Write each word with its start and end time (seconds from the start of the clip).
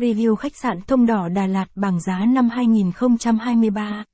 Review 0.00 0.36
khách 0.36 0.56
sạn 0.56 0.80
Thông 0.80 1.06
Đỏ 1.06 1.28
Đà 1.28 1.46
Lạt 1.46 1.66
bảng 1.74 2.00
giá 2.00 2.18
năm 2.18 2.48
2023. 2.48 4.04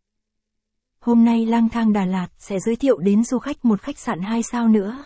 Hôm 1.00 1.24
nay 1.24 1.46
lang 1.46 1.68
thang 1.68 1.92
Đà 1.92 2.04
Lạt 2.04 2.28
sẽ 2.38 2.58
giới 2.60 2.76
thiệu 2.76 2.98
đến 2.98 3.24
du 3.24 3.38
khách 3.38 3.64
một 3.64 3.83
khách 3.83 3.99
sạn 3.99 4.20
2 4.20 4.42
sao 4.42 4.68
nữa. 4.68 5.04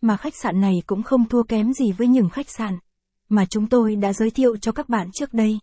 Mà 0.00 0.16
khách 0.16 0.34
sạn 0.36 0.60
này 0.60 0.82
cũng 0.86 1.02
không 1.02 1.28
thua 1.28 1.42
kém 1.42 1.72
gì 1.72 1.92
với 1.92 2.08
những 2.08 2.30
khách 2.30 2.50
sạn 2.50 2.78
mà 3.28 3.46
chúng 3.46 3.68
tôi 3.68 3.96
đã 3.96 4.12
giới 4.12 4.30
thiệu 4.30 4.56
cho 4.56 4.72
các 4.72 4.88
bạn 4.88 5.10
trước 5.12 5.34
đây. 5.34 5.58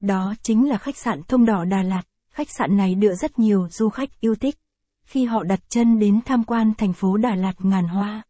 Đó 0.00 0.34
chính 0.42 0.68
là 0.68 0.78
khách 0.78 0.96
sạn 0.96 1.22
Thông 1.28 1.44
Đỏ 1.44 1.64
Đà 1.64 1.82
Lạt. 1.82 2.02
Khách 2.30 2.48
sạn 2.58 2.76
này 2.76 2.94
được 2.94 3.14
rất 3.14 3.38
nhiều 3.38 3.68
du 3.70 3.88
khách 3.88 4.20
yêu 4.20 4.34
thích. 4.34 4.54
Khi 5.04 5.24
họ 5.24 5.42
đặt 5.42 5.60
chân 5.68 5.98
đến 5.98 6.20
tham 6.24 6.44
quan 6.44 6.72
thành 6.78 6.92
phố 6.92 7.16
Đà 7.16 7.34
Lạt 7.34 7.54
ngàn 7.58 7.88
hoa. 7.88 8.22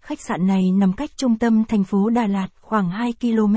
Khách 0.00 0.20
sạn 0.20 0.46
này 0.46 0.62
nằm 0.78 0.92
cách 0.92 1.10
trung 1.16 1.38
tâm 1.38 1.64
thành 1.64 1.84
phố 1.84 2.10
Đà 2.10 2.26
Lạt 2.26 2.48
khoảng 2.60 2.90
2 2.90 3.12
km. 3.20 3.56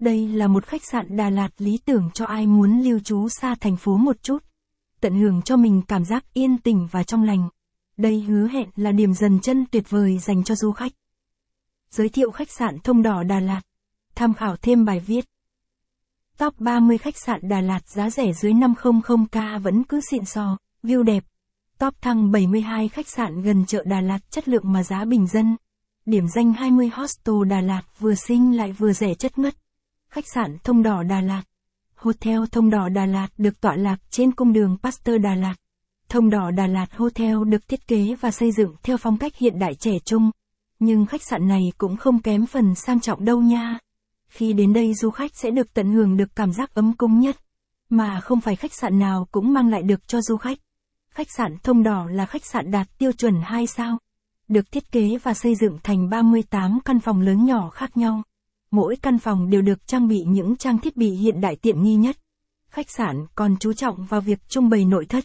Đây 0.00 0.28
là 0.28 0.46
một 0.46 0.66
khách 0.66 0.84
sạn 0.84 1.16
Đà 1.16 1.30
Lạt 1.30 1.48
lý 1.58 1.78
tưởng 1.84 2.10
cho 2.14 2.24
ai 2.24 2.46
muốn 2.46 2.80
lưu 2.82 3.00
trú 3.00 3.28
xa 3.28 3.54
thành 3.60 3.76
phố 3.76 3.96
một 3.96 4.22
chút. 4.22 4.38
Tận 5.00 5.14
hưởng 5.14 5.42
cho 5.42 5.56
mình 5.56 5.82
cảm 5.88 6.04
giác 6.04 6.24
yên 6.34 6.58
tĩnh 6.58 6.88
và 6.90 7.02
trong 7.02 7.22
lành. 7.22 7.48
Đây 7.96 8.20
hứa 8.20 8.48
hẹn 8.48 8.68
là 8.76 8.92
điểm 8.92 9.14
dần 9.14 9.40
chân 9.40 9.64
tuyệt 9.70 9.90
vời 9.90 10.18
dành 10.18 10.44
cho 10.44 10.54
du 10.54 10.72
khách. 10.72 10.92
Giới 11.90 12.08
thiệu 12.08 12.30
khách 12.30 12.50
sạn 12.50 12.78
Thông 12.78 13.02
Đỏ 13.02 13.22
Đà 13.22 13.40
Lạt. 13.40 13.60
Tham 14.14 14.34
khảo 14.34 14.56
thêm 14.56 14.84
bài 14.84 15.00
viết. 15.00 15.24
Top 16.38 16.60
30 16.60 16.98
khách 16.98 17.16
sạn 17.26 17.40
Đà 17.48 17.60
Lạt 17.60 17.88
giá 17.88 18.10
rẻ 18.10 18.32
dưới 18.32 18.52
500k 18.52 19.60
vẫn 19.60 19.84
cứ 19.84 20.00
xịn 20.10 20.24
sò, 20.24 20.56
view 20.82 21.02
đẹp. 21.02 21.24
Top 21.78 21.94
thăng 22.02 22.30
72 22.30 22.88
khách 22.88 23.08
sạn 23.08 23.42
gần 23.42 23.66
chợ 23.66 23.84
Đà 23.86 24.00
Lạt 24.00 24.30
chất 24.30 24.48
lượng 24.48 24.72
mà 24.72 24.82
giá 24.82 25.04
bình 25.04 25.26
dân. 25.26 25.56
Điểm 26.06 26.28
danh 26.28 26.52
20 26.52 26.88
hostel 26.88 27.34
Đà 27.48 27.60
Lạt 27.60 27.82
vừa 27.98 28.14
xinh 28.14 28.56
lại 28.56 28.72
vừa 28.72 28.92
rẻ 28.92 29.14
chất 29.14 29.38
ngất. 29.38 29.54
Khách 30.10 30.24
sạn 30.34 30.58
Thông 30.64 30.82
Đỏ 30.82 31.02
Đà 31.02 31.20
Lạt. 31.20 31.42
Hotel 31.96 32.38
Thông 32.52 32.70
Đỏ 32.70 32.88
Đà 32.88 33.06
Lạt 33.06 33.28
được 33.38 33.60
tọa 33.60 33.76
lạc 33.76 33.96
trên 34.10 34.32
cung 34.32 34.52
đường 34.52 34.76
Pasteur 34.82 35.22
Đà 35.22 35.34
Lạt. 35.34 35.54
Thông 36.08 36.30
Đỏ 36.30 36.50
Đà 36.50 36.66
Lạt 36.66 36.86
Hotel 36.96 37.36
được 37.48 37.68
thiết 37.68 37.88
kế 37.88 38.14
và 38.20 38.30
xây 38.30 38.52
dựng 38.52 38.74
theo 38.82 38.96
phong 38.96 39.18
cách 39.18 39.36
hiện 39.36 39.58
đại 39.58 39.74
trẻ 39.74 39.98
trung. 40.04 40.30
Nhưng 40.78 41.06
khách 41.06 41.22
sạn 41.22 41.48
này 41.48 41.72
cũng 41.78 41.96
không 41.96 42.22
kém 42.22 42.46
phần 42.46 42.74
sang 42.74 43.00
trọng 43.00 43.24
đâu 43.24 43.40
nha. 43.40 43.78
Khi 44.28 44.52
đến 44.52 44.72
đây 44.72 44.94
du 44.94 45.10
khách 45.10 45.36
sẽ 45.36 45.50
được 45.50 45.74
tận 45.74 45.92
hưởng 45.92 46.16
được 46.16 46.36
cảm 46.36 46.52
giác 46.52 46.74
ấm 46.74 46.92
cúng 46.96 47.20
nhất. 47.20 47.36
Mà 47.90 48.20
không 48.20 48.40
phải 48.40 48.56
khách 48.56 48.74
sạn 48.74 48.98
nào 48.98 49.26
cũng 49.30 49.52
mang 49.52 49.68
lại 49.68 49.82
được 49.82 50.08
cho 50.08 50.20
du 50.20 50.36
khách. 50.36 50.58
Khách 51.14 51.30
sạn 51.36 51.56
Thông 51.62 51.82
Đỏ 51.82 52.06
là 52.10 52.26
khách 52.26 52.44
sạn 52.44 52.70
đạt 52.70 52.88
tiêu 52.98 53.12
chuẩn 53.12 53.34
2 53.42 53.66
sao. 53.66 53.98
Được 54.48 54.72
thiết 54.72 54.92
kế 54.92 55.18
và 55.22 55.34
xây 55.34 55.54
dựng 55.54 55.78
thành 55.82 56.08
38 56.10 56.78
căn 56.84 57.00
phòng 57.00 57.20
lớn 57.20 57.44
nhỏ 57.44 57.70
khác 57.70 57.96
nhau. 57.96 58.22
Mỗi 58.70 58.96
căn 59.02 59.18
phòng 59.18 59.50
đều 59.50 59.62
được 59.62 59.86
trang 59.86 60.08
bị 60.08 60.24
những 60.26 60.56
trang 60.56 60.78
thiết 60.78 60.96
bị 60.96 61.10
hiện 61.10 61.40
đại 61.40 61.56
tiện 61.56 61.82
nghi 61.82 61.94
nhất. 61.94 62.16
Khách 62.70 62.90
sạn 62.90 63.26
còn 63.34 63.56
chú 63.60 63.72
trọng 63.72 64.06
vào 64.06 64.20
việc 64.20 64.48
trưng 64.48 64.68
bày 64.68 64.84
nội 64.84 65.06
thất. 65.06 65.24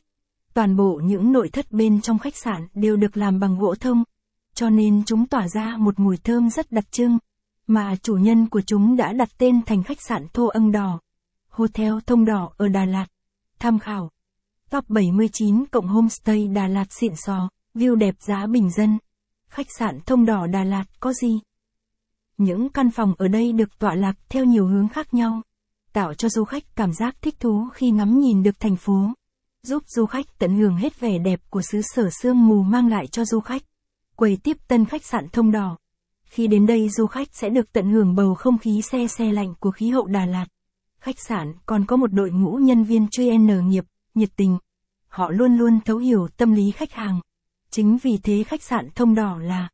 Toàn 0.54 0.76
bộ 0.76 1.02
những 1.04 1.32
nội 1.32 1.50
thất 1.50 1.72
bên 1.72 2.02
trong 2.02 2.20
khách 2.20 2.36
sạn 2.36 2.68
đều 2.74 2.96
được 2.96 3.18
làm 3.18 3.40
bằng 3.40 3.60
gỗ 3.60 3.76
thông, 3.80 4.04
cho 4.54 4.70
nên 4.70 5.04
chúng 5.06 5.28
tỏa 5.28 5.48
ra 5.48 5.78
một 5.78 6.00
mùi 6.00 6.18
thơm 6.18 6.50
rất 6.50 6.72
đặc 6.72 6.92
trưng, 6.92 7.18
mà 7.68 7.96
chủ 7.96 8.14
nhân 8.14 8.50
của 8.50 8.62
chúng 8.62 8.96
đã 8.96 9.14
đặt 9.14 9.30
tên 9.38 9.62
thành 9.66 9.84
khách 9.84 10.02
sạn 10.02 10.28
Thô 10.34 10.48
Ân 10.48 10.72
Đỏ. 10.72 11.00
Hotel 11.50 11.94
Thông 12.06 12.26
Đỏ 12.26 12.54
ở 12.58 12.68
Đà 12.68 12.86
Lạt. 12.86 13.06
Tham 13.60 13.80
khảo. 13.80 14.12
Top 14.70 14.90
79 14.90 15.66
cộng 15.72 15.88
homestay 15.88 16.48
Đà 16.48 16.68
Lạt 16.68 16.88
xịn 16.90 17.14
sò, 17.16 17.50
view 17.76 17.96
đẹp 17.96 18.16
giá 18.20 18.46
bình 18.48 18.72
dân. 18.72 18.98
Khách 19.50 19.68
sạn 19.80 20.00
Thông 20.06 20.26
Đỏ 20.26 20.48
Đà 20.48 20.64
Lạt 20.64 20.86
có 21.00 21.14
gì? 21.14 21.40
Những 22.38 22.70
căn 22.70 22.92
phòng 22.92 23.14
ở 23.18 23.28
đây 23.28 23.52
được 23.52 23.80
tọa 23.80 23.96
lạc 23.96 24.14
theo 24.30 24.46
nhiều 24.46 24.68
hướng 24.68 24.88
khác 24.88 25.14
nhau, 25.14 25.42
tạo 25.94 26.14
cho 26.14 26.30
du 26.30 26.44
khách 26.44 26.76
cảm 26.76 26.94
giác 26.94 27.16
thích 27.22 27.40
thú 27.40 27.68
khi 27.74 27.92
ngắm 27.92 28.20
nhìn 28.20 28.44
được 28.44 28.60
thành 28.60 28.76
phố, 28.76 29.14
giúp 29.64 29.84
du 29.88 30.06
khách 30.06 30.40
tận 30.40 30.56
hưởng 30.56 30.76
hết 30.76 31.00
vẻ 31.00 31.18
đẹp 31.18 31.40
của 31.50 31.62
xứ 31.62 31.82
sở 31.82 32.10
sương 32.22 32.48
mù 32.48 32.64
mang 32.64 32.88
lại 32.88 33.08
cho 33.08 33.26
du 33.26 33.40
khách. 33.40 33.62
Quầy 34.16 34.38
tiếp 34.44 34.58
tân 34.68 34.86
khách 34.86 35.06
sạn 35.06 35.28
Thông 35.32 35.52
Đỏ. 35.52 35.78
Khi 36.26 36.48
đến 36.48 36.66
đây 36.66 36.90
du 36.90 37.06
khách 37.06 37.28
sẽ 37.32 37.50
được 37.50 37.74
tận 37.74 37.92
hưởng 37.92 38.16
bầu 38.16 38.36
không 38.36 38.58
khí 38.58 38.82
xe 38.82 39.08
xe 39.08 39.32
lạnh 39.32 39.54
của 39.60 39.72
khí 39.72 39.90
hậu 39.90 40.06
Đà 40.06 40.26
Lạt. 40.26 40.46
Khách 41.00 41.20
sạn 41.20 41.54
còn 41.66 41.86
có 41.86 41.96
một 41.98 42.14
đội 42.14 42.32
ngũ 42.32 42.56
nhân 42.56 42.84
viên 42.84 43.08
chuyên 43.12 43.68
nghiệp, 43.70 43.86
nhiệt 44.16 44.30
tình. 44.36 44.58
Họ 45.08 45.30
luôn 45.30 45.58
luôn 45.58 45.80
thấu 45.86 45.98
hiểu 45.98 46.28
tâm 46.38 46.54
lý 46.54 46.72
khách 46.72 46.92
hàng. 46.92 47.20
Chính 47.70 47.98
vì 47.98 48.18
thế 48.18 48.44
khách 48.44 48.64
sạn 48.64 48.90
Thông 48.96 49.16
Đỏ 49.16 49.38
là 49.38 49.70